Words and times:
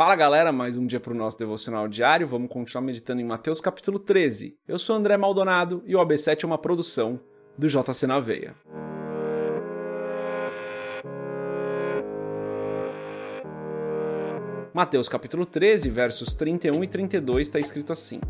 Fala 0.00 0.16
galera, 0.16 0.50
mais 0.50 0.78
um 0.78 0.86
dia 0.86 0.98
para 0.98 1.12
o 1.12 1.14
nosso 1.14 1.38
devocional 1.38 1.86
diário. 1.86 2.26
Vamos 2.26 2.48
continuar 2.50 2.80
meditando 2.80 3.20
em 3.20 3.24
Mateus 3.24 3.60
capítulo 3.60 3.98
13. 3.98 4.56
Eu 4.66 4.78
sou 4.78 4.96
André 4.96 5.14
Maldonado 5.18 5.82
e 5.84 5.94
o 5.94 5.98
AB7 5.98 6.42
é 6.42 6.46
uma 6.46 6.56
produção 6.56 7.20
do 7.58 7.68
JC 7.68 8.06
na 8.06 8.18
Veia. 8.18 8.54
Mateus 14.72 15.06
capítulo 15.06 15.44
13, 15.44 15.90
versos 15.90 16.34
31 16.34 16.82
e 16.82 16.86
32 16.86 17.48
está 17.48 17.60
escrito 17.60 17.92
assim: 17.92 18.22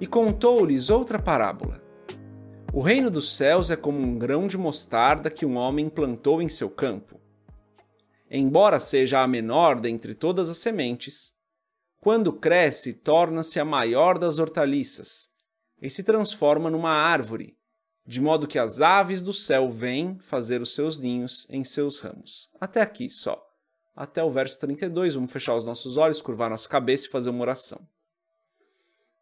E 0.00 0.06
contou-lhes 0.06 0.88
outra 0.88 1.18
parábola. 1.18 1.82
O 2.72 2.80
reino 2.80 3.10
dos 3.10 3.36
céus 3.36 3.70
é 3.70 3.76
como 3.76 3.98
um 3.98 4.18
grão 4.18 4.46
de 4.46 4.56
mostarda 4.56 5.28
que 5.30 5.44
um 5.44 5.58
homem 5.58 5.90
plantou 5.90 6.40
em 6.40 6.48
seu 6.48 6.70
campo 6.70 7.25
embora 8.30 8.80
seja 8.80 9.22
a 9.22 9.26
menor 9.26 9.80
dentre 9.80 10.14
todas 10.14 10.48
as 10.48 10.58
sementes, 10.58 11.32
quando 12.00 12.32
cresce, 12.32 12.92
torna-se 12.92 13.58
a 13.58 13.64
maior 13.64 14.18
das 14.18 14.38
hortaliças 14.38 15.28
e 15.80 15.90
se 15.90 16.02
transforma 16.02 16.70
numa 16.70 16.92
árvore, 16.92 17.56
de 18.06 18.20
modo 18.20 18.46
que 18.46 18.58
as 18.58 18.80
aves 18.80 19.22
do 19.22 19.32
céu 19.32 19.68
vêm 19.68 20.18
fazer 20.20 20.60
os 20.60 20.72
seus 20.72 20.98
ninhos 20.98 21.46
em 21.50 21.64
seus 21.64 21.98
ramos. 22.00 22.48
Até 22.60 22.80
aqui 22.80 23.10
só. 23.10 23.42
Até 23.94 24.22
o 24.22 24.30
verso 24.30 24.58
32, 24.60 25.14
vamos 25.14 25.32
fechar 25.32 25.56
os 25.56 25.64
nossos 25.64 25.96
olhos, 25.96 26.22
curvar 26.22 26.50
nossa 26.50 26.68
cabeça 26.68 27.06
e 27.06 27.10
fazer 27.10 27.30
uma 27.30 27.40
oração. 27.40 27.80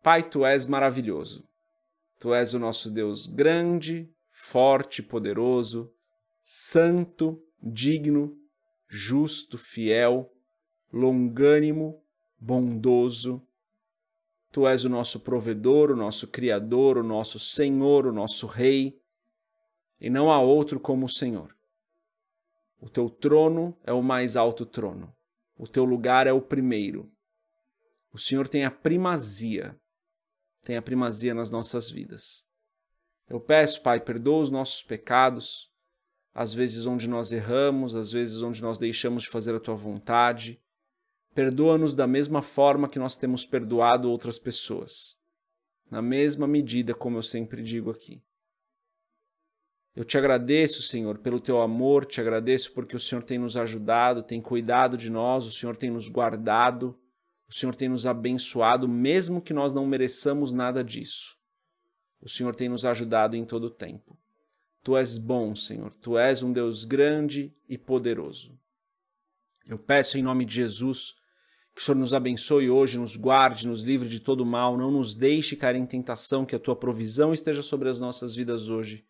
Pai, 0.03 0.23
tu 0.23 0.45
és 0.45 0.67
maravilhoso. 0.67 1.49
Tu 2.19 2.35
és 2.35 2.53
o 2.53 2.59
nosso 2.59 2.91
Deus 2.91 3.27
grande, 3.27 4.11
forte, 4.31 5.03
poderoso, 5.03 5.91
santo, 6.43 7.41
digno, 7.63 8.37
justo, 8.95 9.59
fiel, 9.59 10.33
longânimo, 10.93 12.01
bondoso. 12.39 13.43
Tu 14.53 14.69
és 14.69 14.85
o 14.85 14.89
nosso 14.89 15.19
provedor, 15.19 15.91
o 15.91 15.97
nosso 15.97 16.29
criador, 16.29 16.99
o 16.99 17.03
nosso 17.03 17.41
Senhor, 17.41 18.07
o 18.07 18.13
nosso 18.13 18.47
Rei, 18.47 18.97
e 20.01 20.09
não 20.09 20.31
há 20.31 20.41
outro 20.41 20.79
como 20.79 21.07
o 21.07 21.09
Senhor. 21.09 21.57
O 22.81 22.89
teu 22.89 23.11
trono 23.11 23.77
é 23.83 23.93
o 23.93 24.01
mais 24.01 24.37
alto 24.37 24.65
trono, 24.65 25.13
o 25.59 25.67
teu 25.67 25.85
lugar 25.85 26.29
é 26.29 26.33
o 26.33 26.41
primeiro. 26.41 27.11
O 28.13 28.19
Senhor 28.19 28.47
tem 28.47 28.65
a 28.65 28.71
primazia, 28.71 29.77
tem 30.63 30.77
a 30.77 30.83
primazia 30.83 31.35
nas 31.35 31.51
nossas 31.51 31.91
vidas. 31.91 32.47
Eu 33.29 33.41
peço, 33.41 33.83
Pai, 33.83 33.99
perdoa 33.99 34.43
os 34.43 34.51
nossos 34.51 34.85
pecados, 34.85 35.74
às 36.35 36.53
vezes 36.53 36.85
onde 36.85 37.09
nós 37.09 37.31
erramos, 37.31 37.95
às 37.95 38.11
vezes 38.11 38.43
onde 38.43 38.61
nós 38.61 38.77
deixamos 38.77 39.23
de 39.23 39.29
fazer 39.29 39.55
a 39.55 39.61
tua 39.61 39.77
vontade. 39.77 40.61
Perdoa-nos 41.33 41.95
da 41.95 42.07
mesma 42.07 42.43
forma 42.43 42.89
que 42.89 42.99
nós 42.99 43.17
temos 43.17 43.47
perdoado 43.47 44.11
outras 44.11 44.39
pessoas, 44.39 45.17
na 45.91 46.03
mesma 46.03 46.47
medida, 46.47 46.95
como 46.95 47.19
eu 47.19 47.23
sempre 47.23 47.63
digo 47.63 47.91
aqui. 47.91 48.21
Eu 49.95 50.05
te 50.05 50.19
agradeço, 50.19 50.83
Senhor, 50.83 51.19
pelo 51.19 51.39
teu 51.39 51.61
amor, 51.61 52.05
te 52.05 52.21
agradeço 52.21 52.73
porque 52.73 52.97
o 52.97 53.01
Senhor 53.01 53.23
tem 53.23 53.39
nos 53.39 53.57
ajudado, 53.57 54.25
tem 54.25 54.41
cuidado 54.41 54.97
de 54.97 55.09
nós, 55.09 55.47
o 55.47 55.53
Senhor 55.53 55.77
tem 55.77 55.89
nos 55.89 56.09
guardado, 56.09 56.99
o 57.49 57.55
Senhor 57.55 57.77
tem 57.77 57.89
nos 57.89 58.05
abençoado, 58.05 58.89
mesmo 58.89 59.41
que 59.41 59.53
nós 59.53 59.73
não 59.73 59.87
mereçamos 59.87 60.53
nada 60.53 60.83
disso. 60.83 61.37
O 62.21 62.29
Senhor 62.29 62.57
tem 62.57 62.69
nos 62.69 62.85
ajudado 62.85 63.37
em 63.37 63.45
todo 63.45 63.65
o 63.65 63.71
tempo. 63.71 64.19
Tu 64.85 64.95
és 64.99 65.17
bom, 65.17 65.57
Senhor. 65.57 65.95
Tu 65.95 66.19
és 66.19 66.43
um 66.43 66.53
Deus 66.53 66.85
grande 66.85 67.57
e 67.67 67.79
poderoso. 67.79 68.57
Eu 69.67 69.79
peço 69.79 70.19
em 70.19 70.23
nome 70.23 70.45
de 70.45 70.57
Jesus 70.57 71.15
que 71.75 71.81
o 71.81 71.85
Senhor 71.85 71.97
nos 71.97 72.13
abençoe 72.13 72.69
hoje, 72.69 72.99
nos 72.99 73.17
guarde, 73.17 73.67
nos 73.67 73.83
livre 73.83 74.09
de 74.11 74.21
todo 74.21 74.45
mal, 74.45 74.77
não 74.77 74.91
nos 74.91 75.17
deixe 75.17 75.57
cair 75.57 75.77
em 75.77 75.87
tentação, 75.87 76.45
que 76.45 76.55
a 76.55 76.59
tua 76.59 76.77
provisão 76.77 77.33
esteja 77.33 77.63
sobre 77.63 77.89
as 77.89 77.99
nossas 77.99 78.35
vidas 78.35 78.69
hoje. 78.69 79.07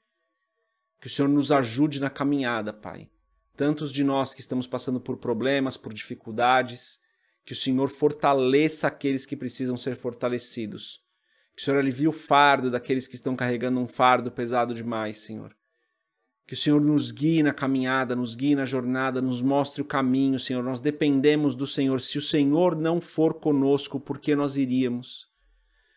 Que 1.00 1.08
o 1.08 1.10
Senhor 1.10 1.28
nos 1.28 1.50
ajude 1.50 2.00
na 2.00 2.08
caminhada, 2.08 2.72
Pai. 2.72 3.10
Tantos 3.56 3.92
de 3.92 4.04
nós 4.04 4.32
que 4.32 4.40
estamos 4.40 4.68
passando 4.68 5.00
por 5.00 5.16
problemas, 5.16 5.76
por 5.76 5.92
dificuldades, 5.92 7.00
que 7.44 7.52
o 7.52 7.56
Senhor 7.56 7.88
fortaleça 7.88 8.86
aqueles 8.86 9.26
que 9.26 9.36
precisam 9.36 9.76
ser 9.76 9.96
fortalecidos. 9.96 11.02
Que 11.54 11.62
o 11.62 11.64
Senhor 11.64 11.78
alivie 11.78 12.06
o 12.06 12.12
fardo 12.12 12.70
daqueles 12.70 13.08
que 13.08 13.16
estão 13.16 13.34
carregando 13.34 13.80
um 13.80 13.88
fardo 13.88 14.30
pesado 14.30 14.72
demais, 14.72 15.18
Senhor. 15.18 15.54
Que 16.46 16.54
o 16.54 16.56
Senhor 16.56 16.80
nos 16.80 17.10
guie 17.10 17.42
na 17.42 17.54
caminhada, 17.54 18.14
nos 18.14 18.34
guie 18.34 18.54
na 18.54 18.66
jornada, 18.66 19.22
nos 19.22 19.40
mostre 19.40 19.80
o 19.80 19.84
caminho, 19.84 20.38
Senhor. 20.38 20.62
Nós 20.62 20.78
dependemos 20.78 21.54
do 21.54 21.66
Senhor. 21.66 22.00
Se 22.00 22.18
o 22.18 22.22
Senhor 22.22 22.76
não 22.76 23.00
for 23.00 23.34
conosco, 23.34 23.98
por 23.98 24.18
que 24.18 24.36
nós 24.36 24.56
iríamos? 24.56 25.26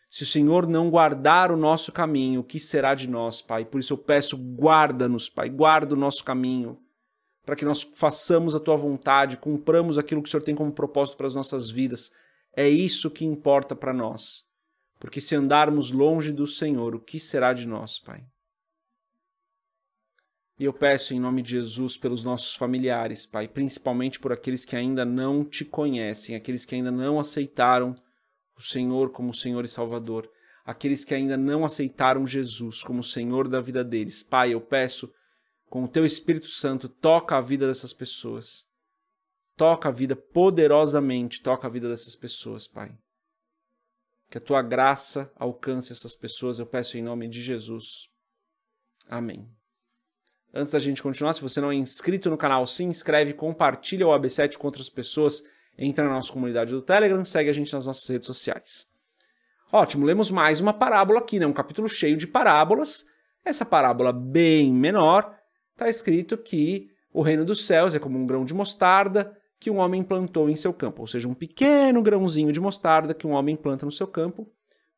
Se 0.10 0.24
o 0.24 0.26
Senhor 0.26 0.66
não 0.66 0.90
guardar 0.90 1.52
o 1.52 1.58
nosso 1.58 1.92
caminho, 1.92 2.40
o 2.40 2.44
que 2.44 2.62
será 2.62 2.96
de 2.96 3.10
nós, 3.10 3.42
Pai? 3.42 3.66
Por 3.66 3.80
isso 3.80 3.92
eu 3.92 3.98
peço, 3.98 4.38
guarda-nos, 4.38 5.30
Pai, 5.30 5.50
guarda 5.50 5.94
o 5.94 5.98
nosso 5.98 6.24
caminho, 6.24 6.80
para 7.46 7.58
que 7.58 7.66
nós 7.66 7.84
façamos 7.84 8.56
a 8.56 8.60
tua 8.60 8.78
vontade, 8.78 9.38
cumpramos 9.38 9.98
aquilo 9.98 10.22
que 10.22 10.30
o 10.30 10.32
Senhor 10.32 10.44
tem 10.44 10.56
como 10.56 10.72
propósito 10.72 11.18
para 11.18 11.28
as 11.28 11.36
nossas 11.36 11.70
vidas. 11.70 12.10
É 12.56 12.70
isso 12.70 13.12
que 13.12 13.26
importa 13.26 13.76
para 13.76 13.94
nós. 13.94 14.46
Porque 14.98 15.20
se 15.20 15.36
andarmos 15.36 15.92
longe 15.92 16.32
do 16.32 16.48
Senhor, 16.48 16.96
o 16.96 17.00
que 17.00 17.20
será 17.20 17.52
de 17.52 17.68
nós, 17.68 18.00
Pai? 18.00 18.24
E 20.60 20.66
eu 20.66 20.74
peço 20.74 21.14
em 21.14 21.20
nome 21.20 21.44
de 21.44 21.52
Jesus 21.52 21.98
pelos 21.98 22.24
nossos 22.24 22.56
familiares, 22.56 23.28
Pai, 23.28 23.48
principalmente 23.48 24.20
por 24.20 24.32
aqueles 24.32 24.66
que 24.66 24.76
ainda 24.76 25.06
não 25.06 25.46
te 25.46 25.64
conhecem, 25.64 26.36
aqueles 26.36 26.66
que 26.66 26.74
ainda 26.74 26.90
não 26.90 27.20
aceitaram 27.20 27.96
o 28.58 28.62
Senhor 28.62 29.12
como 29.12 29.34
Senhor 29.34 29.64
e 29.64 29.68
Salvador, 29.68 30.28
aqueles 30.66 31.06
que 31.06 31.14
ainda 31.14 31.38
não 31.38 31.64
aceitaram 31.64 32.26
Jesus 32.26 32.84
como 32.84 33.04
Senhor 33.04 33.48
da 33.48 33.62
vida 33.62 33.84
deles. 33.84 34.24
Pai, 34.24 34.52
eu 34.52 34.60
peço, 34.60 35.14
com 35.70 35.84
o 35.84 35.88
teu 35.88 36.04
Espírito 36.04 36.48
Santo, 36.48 36.90
toca 36.90 37.38
a 37.38 37.42
vida 37.42 37.68
dessas 37.68 37.94
pessoas. 37.94 38.66
Toca 39.56 39.90
a 39.90 39.92
vida 39.92 40.16
poderosamente, 40.16 41.42
toca 41.42 41.68
a 41.68 41.70
vida 41.70 41.88
dessas 41.88 42.16
pessoas, 42.16 42.68
Pai. 42.68 42.98
Que 44.30 44.40
a 44.40 44.42
tua 44.42 44.64
graça 44.64 45.32
alcance 45.36 45.94
essas 45.94 46.16
pessoas, 46.16 46.58
eu 46.58 46.66
peço 46.66 46.98
em 46.98 47.04
nome 47.04 47.28
de 47.28 47.42
Jesus. 47.42 48.10
Amém. 49.08 49.48
Antes 50.54 50.72
da 50.72 50.80
gente 50.80 51.04
continuar, 51.04 51.34
se 51.34 51.42
você 51.42 51.60
não 51.60 51.72
é 51.72 51.76
inscrito 51.76 52.30
no 52.30 52.38
canal, 52.38 52.66
se 52.66 52.84
inscreve, 52.84 53.34
compartilha 53.34 54.08
o 54.08 54.12
AB7 54.12 54.58
com 54.58 54.68
outras 54.68 54.90
pessoas, 54.90 55.44
entra 55.78 56.06
na 56.06 56.12
nossa 56.12 56.32
comunidade 56.32 56.72
do 56.72 56.82
Telegram, 56.82 57.24
segue 57.26 57.50
a 57.50 57.54
gente 57.54 57.74
nas 57.74 57.86
nossas 57.86 58.08
redes 58.08 58.26
sociais. 58.26 58.88
Ótimo, 59.72 60.06
lemos 60.06 60.32
mais 60.32 60.62
uma 60.62 60.74
parábola 60.74 61.20
aqui, 61.20 61.40
né? 61.40 61.46
um 61.46 61.54
capítulo 61.54 61.90
cheio 61.90 62.16
de 62.16 62.26
parábolas. 62.26 63.06
Essa 63.44 63.66
parábola 63.66 64.14
bem 64.14 64.74
menor, 64.74 65.38
está 65.74 65.90
escrito 65.90 66.38
que 66.38 66.90
o 67.14 67.22
reino 67.22 67.44
dos 67.44 67.68
céus 67.68 67.94
é 67.94 68.00
como 68.00 68.18
um 68.18 68.26
grão 68.26 68.46
de 68.46 68.54
mostarda 68.54 69.38
que 69.60 69.70
um 69.70 69.78
homem 69.78 70.04
plantou 70.04 70.50
em 70.50 70.56
seu 70.56 70.72
campo, 70.72 71.02
ou 71.02 71.08
seja, 71.08 71.28
um 71.28 71.34
pequeno 71.34 72.02
grãozinho 72.02 72.52
de 72.52 72.60
mostarda 72.60 73.14
que 73.14 73.26
um 73.26 73.32
homem 73.32 73.56
planta 73.56 73.86
no 73.86 73.92
seu 73.92 74.08
campo. 74.08 74.48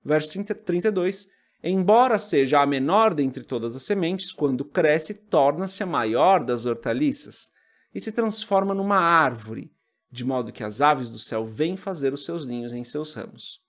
Verso 0.04 0.32
30, 0.32 0.54
32, 0.56 1.28
Embora 1.62 2.18
seja 2.18 2.62
a 2.62 2.66
menor 2.66 3.14
dentre 3.14 3.44
todas 3.44 3.76
as 3.76 3.84
sementes, 3.84 4.32
quando 4.32 4.64
cresce, 4.64 5.14
torna-se 5.14 5.84
a 5.84 5.86
maior 5.86 6.44
das 6.44 6.66
hortaliças 6.66 7.52
e 7.94 8.00
se 8.00 8.14
transforma 8.14 8.74
numa 8.74 8.98
árvore, 8.98 9.70
de 10.10 10.24
modo 10.24 10.54
que 10.54 10.64
as 10.64 10.80
aves 10.80 11.10
do 11.12 11.20
céu 11.20 11.46
vêm 11.46 11.76
fazer 11.76 12.14
os 12.14 12.24
seus 12.24 12.48
ninhos 12.48 12.74
em 12.74 12.84
seus 12.86 13.14
ramos. 13.14 13.60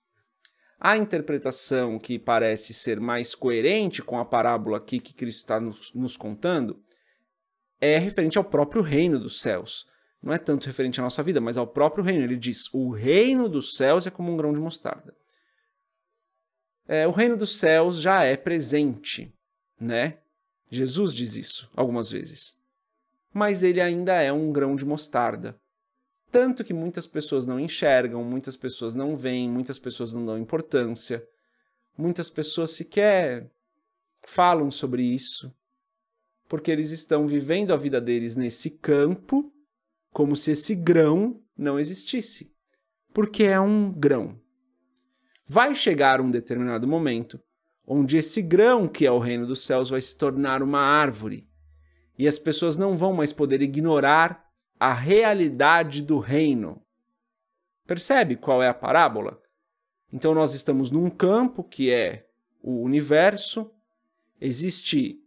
A 0.79 0.95
interpretação 0.97 1.99
que 1.99 2.17
parece 2.17 2.73
ser 2.73 2.99
mais 2.99 3.35
coerente 3.35 4.01
com 4.01 4.17
a 4.17 4.25
parábola 4.25 4.77
aqui 4.77 4.99
que 4.99 5.13
Cristo 5.13 5.39
está 5.39 5.59
nos, 5.59 5.93
nos 5.93 6.15
contando 6.15 6.81
é 7.79 7.97
referente 7.97 8.37
ao 8.37 8.43
próprio 8.43 8.81
reino 8.81 9.19
dos 9.19 9.41
céus. 9.41 9.85
Não 10.23 10.31
é 10.31 10.37
tanto 10.37 10.65
referente 10.65 10.99
à 10.99 11.03
nossa 11.03 11.21
vida, 11.21 11.41
mas 11.41 11.57
ao 11.57 11.67
próprio 11.67 12.03
reino. 12.03 12.23
Ele 12.23 12.37
diz: 12.37 12.71
o 12.73 12.91
reino 12.91 13.49
dos 13.49 13.75
céus 13.75 14.07
é 14.07 14.11
como 14.11 14.31
um 14.31 14.37
grão 14.37 14.53
de 14.53 14.59
mostarda 14.59 15.13
é, 16.91 17.07
o 17.07 17.11
reino 17.11 17.37
dos 17.37 17.55
céus 17.55 18.01
já 18.01 18.25
é 18.25 18.35
presente, 18.35 19.33
né? 19.79 20.17
Jesus 20.69 21.13
diz 21.13 21.37
isso 21.37 21.71
algumas 21.73 22.11
vezes. 22.11 22.57
Mas 23.33 23.63
ele 23.63 23.79
ainda 23.79 24.21
é 24.21 24.29
um 24.33 24.51
grão 24.51 24.75
de 24.75 24.83
mostarda. 24.83 25.57
Tanto 26.29 26.65
que 26.65 26.73
muitas 26.73 27.07
pessoas 27.07 27.45
não 27.45 27.57
enxergam, 27.57 28.25
muitas 28.25 28.57
pessoas 28.57 28.93
não 28.93 29.15
veem, 29.15 29.49
muitas 29.49 29.79
pessoas 29.79 30.11
não 30.11 30.25
dão 30.25 30.37
importância, 30.37 31.25
muitas 31.97 32.29
pessoas 32.29 32.71
sequer 32.71 33.49
falam 34.23 34.69
sobre 34.69 35.01
isso, 35.01 35.49
porque 36.49 36.69
eles 36.69 36.91
estão 36.91 37.25
vivendo 37.25 37.71
a 37.71 37.77
vida 37.77 38.01
deles 38.01 38.35
nesse 38.35 38.69
campo 38.69 39.49
como 40.11 40.35
se 40.35 40.51
esse 40.51 40.75
grão 40.75 41.41
não 41.57 41.79
existisse. 41.79 42.53
Porque 43.13 43.45
é 43.45 43.59
um 43.61 43.89
grão 43.89 44.40
vai 45.51 45.75
chegar 45.75 46.21
um 46.21 46.31
determinado 46.31 46.87
momento 46.87 47.37
onde 47.85 48.15
esse 48.15 48.41
grão, 48.41 48.87
que 48.87 49.05
é 49.05 49.11
o 49.11 49.19
reino 49.19 49.45
dos 49.45 49.65
céus, 49.65 49.89
vai 49.89 49.99
se 49.99 50.15
tornar 50.15 50.63
uma 50.63 50.79
árvore. 50.79 51.45
E 52.17 52.25
as 52.25 52.39
pessoas 52.39 52.77
não 52.77 52.95
vão 52.95 53.11
mais 53.11 53.33
poder 53.33 53.61
ignorar 53.61 54.45
a 54.79 54.93
realidade 54.93 56.03
do 56.03 56.19
reino. 56.19 56.81
Percebe 57.85 58.37
qual 58.37 58.63
é 58.63 58.69
a 58.69 58.73
parábola? 58.73 59.41
Então 60.13 60.33
nós 60.33 60.53
estamos 60.53 60.89
num 60.89 61.09
campo 61.09 61.65
que 61.65 61.91
é 61.91 62.25
o 62.63 62.81
universo, 62.81 63.69
existe 64.39 65.19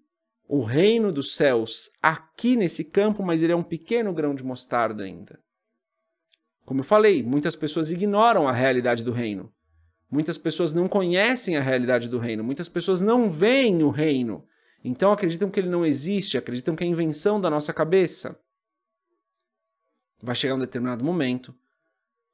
o 0.49 0.63
reino 0.63 1.13
dos 1.13 1.37
céus 1.37 1.91
aqui 2.01 2.57
nesse 2.57 2.83
campo, 2.83 3.23
mas 3.23 3.43
ele 3.43 3.53
é 3.53 3.57
um 3.57 3.63
pequeno 3.63 4.11
grão 4.15 4.35
de 4.35 4.43
mostarda 4.43 5.05
ainda. 5.05 5.39
Como 6.65 6.81
eu 6.81 6.85
falei, 6.85 7.23
muitas 7.23 7.55
pessoas 7.55 7.91
ignoram 7.91 8.49
a 8.49 8.53
realidade 8.53 9.05
do 9.05 9.13
reino. 9.13 9.54
Muitas 10.15 10.39
pessoas 10.39 10.73
não 10.73 10.87
conhecem 10.87 11.57
a 11.57 11.61
realidade 11.61 12.09
do 12.09 12.19
reino. 12.19 12.45
Muitas 12.45 12.69
pessoas 12.69 13.01
não 13.01 13.29
veem 13.29 13.83
o 13.83 13.91
reino. 13.91 14.47
Então 14.85 15.11
acreditam 15.11 15.51
que 15.51 15.59
ele 15.59 15.69
não 15.69 15.85
existe, 15.85 16.39
acreditam 16.39 16.77
que 16.77 16.85
é 16.85 16.87
invenção 16.87 17.41
da 17.41 17.51
nossa 17.51 17.73
cabeça. 17.73 18.39
Vai 20.23 20.37
chegar 20.37 20.55
um 20.55 20.61
determinado 20.61 21.05
momento 21.05 21.53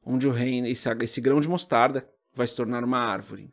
onde 0.04 0.28
o 0.28 0.30
reino, 0.30 0.66
esse, 0.66 0.90
esse 1.00 1.22
grão 1.22 1.40
de 1.40 1.48
mostarda, 1.48 2.06
vai 2.34 2.46
se 2.46 2.54
tornar 2.54 2.84
uma 2.84 2.98
árvore. 2.98 3.50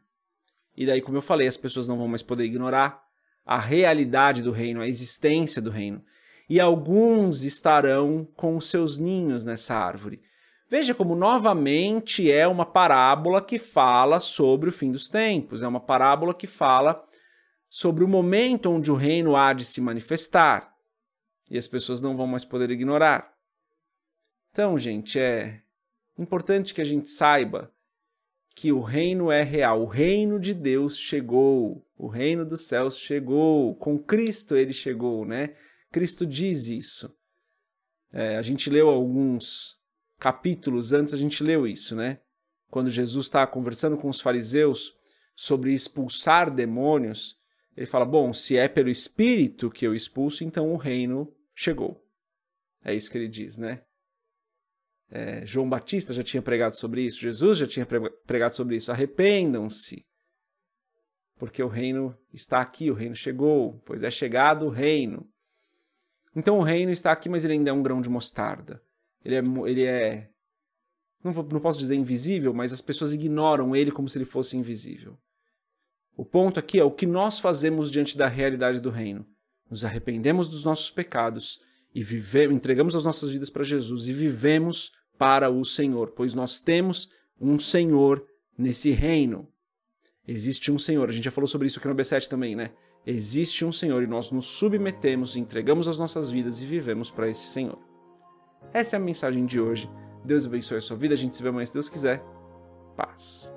E 0.76 0.86
daí, 0.86 1.02
como 1.02 1.18
eu 1.18 1.22
falei, 1.22 1.48
as 1.48 1.56
pessoas 1.56 1.88
não 1.88 1.98
vão 1.98 2.10
mais 2.10 2.22
poder 2.22 2.44
ignorar 2.44 3.02
a 3.46 3.58
realidade 3.58 4.44
do 4.44 4.52
reino, 4.52 4.82
a 4.82 4.90
existência 4.90 5.62
do 5.62 5.70
reino. 5.70 6.04
E 6.50 6.60
alguns 6.60 7.44
estarão 7.44 8.28
com 8.36 8.58
os 8.58 8.70
seus 8.70 9.00
ninhos 9.00 9.46
nessa 9.46 9.74
árvore. 9.74 10.22
Veja 10.70 10.94
como 10.94 11.16
novamente 11.16 12.30
é 12.30 12.46
uma 12.46 12.66
parábola 12.66 13.42
que 13.42 13.58
fala 13.58 14.20
sobre 14.20 14.70
o 14.70 14.74
fim 14.74 14.92
dos 14.92 15.08
tempos, 15.08 15.62
é 15.62 15.68
uma 15.68 15.80
parábola 15.80 16.34
que 16.34 16.46
fala 16.46 17.08
sobre 17.70 18.04
o 18.04 18.08
momento 18.08 18.70
onde 18.70 18.92
o 18.92 18.96
reino 18.96 19.36
há 19.36 19.54
de 19.54 19.64
se 19.64 19.80
manifestar 19.80 20.74
e 21.50 21.58
as 21.58 21.68
pessoas 21.68 22.02
não 22.02 22.18
vão 22.18 22.28
mais 22.28 22.44
poder 22.44 22.70
ignorar. 22.70 23.34
Então, 24.52 24.78
gente, 24.78 25.18
é 25.18 25.62
importante 26.18 26.74
que 26.74 26.82
a 26.82 26.86
gente 26.86 27.10
saiba 27.10 27.72
que 28.54 28.72
o 28.72 28.82
reino 28.82 29.32
é 29.32 29.44
real, 29.44 29.84
o 29.84 29.86
reino 29.86 30.40
de 30.40 30.54
Deus 30.54 30.98
chegou, 30.98 31.86
o 31.96 32.08
reino 32.08 32.46
dos 32.46 32.68
céus 32.68 32.98
chegou, 32.98 33.76
com 33.76 33.98
Cristo 33.98 34.56
ele 34.56 34.74
chegou, 34.74 35.26
né? 35.26 35.56
Cristo 35.92 36.26
diz 36.26 36.68
isso. 36.68 37.16
É, 38.12 38.36
a 38.36 38.42
gente 38.42 38.70
leu 38.70 38.90
alguns 38.90 39.77
capítulos 40.20 40.94
antes, 40.94 41.14
a 41.14 41.18
gente 41.18 41.44
leu 41.44 41.68
isso, 41.68 41.96
né? 41.96 42.20
Quando 42.70 42.90
Jesus 42.90 43.26
está 43.26 43.46
conversando 43.48 43.98
com 43.98 44.10
os 44.10 44.20
fariseus 44.20 44.94
sobre 45.36 45.74
expulsar 45.74 46.54
demônios, 46.54 47.38
ele 47.76 47.86
fala: 47.86 48.06
Bom, 48.06 48.34
se 48.34 48.58
é 48.58 48.68
pelo 48.68 48.90
Espírito 48.90 49.70
que 49.70 49.86
eu 49.86 49.94
expulso, 49.94 50.44
então 50.44 50.72
o 50.72 50.78
reino 50.78 51.34
chegou. 51.56 52.04
É 52.84 52.94
isso 52.94 53.10
que 53.10 53.18
ele 53.18 53.28
diz, 53.28 53.58
né? 53.58 53.84
É, 55.10 55.46
João 55.46 55.70
Batista 55.70 56.14
já 56.14 56.22
tinha 56.22 56.42
pregado 56.42 56.76
sobre 56.76 57.02
isso, 57.02 57.20
Jesus 57.20 57.60
já 57.60 57.68
tinha 57.68 57.86
pregado 58.26 58.54
sobre 58.54 58.76
isso. 58.76 58.92
Arrependam-se, 58.92 60.06
porque 61.38 61.64
o 61.64 61.68
reino 61.68 62.18
está 62.34 62.60
aqui, 62.60 62.92
o 62.92 62.94
reino 62.94 63.16
chegou, 63.16 63.80
pois 63.86 64.04
é 64.04 64.12
chegado 64.12 64.66
o 64.66 64.70
reino. 64.70 65.30
Então 66.36 66.60
o 66.60 66.64
reino 66.64 66.92
está 66.92 67.12
aqui, 67.12 67.30
mas 67.30 67.46
ele 67.46 67.54
ainda 67.54 67.70
é 67.70 67.74
um 67.74 67.82
grão 67.82 68.02
de 68.02 68.10
mostarda. 68.10 68.82
Ele 69.24 69.36
é, 69.36 69.70
ele 69.70 69.84
é 69.84 70.30
não, 71.24 71.32
não 71.34 71.60
posso 71.60 71.80
dizer 71.80 71.96
invisível, 71.96 72.54
mas 72.54 72.72
as 72.72 72.82
pessoas 72.82 73.14
ignoram 73.14 73.76
ele 73.76 73.92
como 73.92 74.08
se 74.08 74.18
ele 74.18 74.26
fosse 74.26 74.58
invisível. 74.58 75.18
O 76.16 76.26
ponto 76.26 76.60
aqui 76.60 76.80
é 76.80 76.84
o 76.84 76.92
que 76.92 77.06
nós 77.06 77.40
fazemos 77.40 77.92
diante 77.92 78.18
da 78.18 78.28
realidade 78.28 78.80
do 78.80 78.90
reino. 78.90 79.26
Nos 79.70 79.84
arrependemos 79.84 80.48
dos 80.48 80.64
nossos 80.64 80.90
pecados 80.90 81.60
e 81.94 82.02
vivemos, 82.02 82.56
entregamos 82.56 82.96
as 82.96 83.04
nossas 83.04 83.30
vidas 83.30 83.50
para 83.50 83.64
Jesus 83.64 84.08
e 84.08 84.14
vivemos 84.14 84.92
para 85.18 85.50
o 85.50 85.64
Senhor, 85.64 86.12
pois 86.12 86.34
nós 86.34 86.60
temos 86.60 87.10
um 87.40 87.60
Senhor 87.60 88.26
nesse 88.58 88.92
reino. 88.92 89.48
Existe 90.28 90.72
um 90.72 90.80
Senhor, 90.80 91.08
a 91.08 91.12
gente 91.12 91.26
já 91.26 91.32
falou 91.32 91.48
sobre 91.48 91.68
isso 91.68 91.80
aqui 91.80 91.88
no 91.88 91.96
B7 91.96 92.28
também, 92.28 92.56
né? 92.56 92.72
Existe 93.06 93.64
um 93.64 93.72
Senhor 93.72 94.04
e 94.04 94.08
nós 94.08 94.32
nos 94.32 94.46
submetemos, 94.46 95.36
entregamos 95.36 95.88
as 95.88 95.98
nossas 95.98 96.30
vidas 96.30 96.62
e 96.62 96.66
vivemos 96.66 97.10
para 97.10 97.30
esse 97.30 97.48
Senhor. 97.48 97.87
Essa 98.74 98.96
é 98.96 98.98
a 98.98 99.02
mensagem 99.02 99.46
de 99.46 99.60
hoje. 99.60 99.90
Deus 100.24 100.46
abençoe 100.46 100.78
a 100.78 100.82
sua 100.82 100.98
vida, 100.98 101.14
a 101.14 101.18
gente 101.18 101.36
se 101.36 101.44
vê 101.44 101.50
amanhã 101.50 101.66
se 101.66 101.74
Deus 101.74 101.90
quiser. 101.90 102.22
Paz. 102.96 103.54